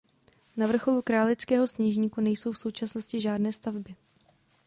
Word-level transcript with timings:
Na 0.57 0.65
vrcholu 0.67 1.01
Králického 1.01 1.67
Sněžníku 1.67 2.21
nejsou 2.21 2.51
v 2.51 2.59
současnosti 2.59 3.21
žádné 3.21 3.51
stavby. 3.53 3.95